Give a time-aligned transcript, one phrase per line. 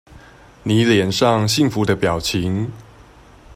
[0.63, 2.71] 妳臉上幸福的表情